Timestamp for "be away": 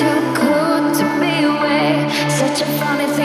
1.20-2.08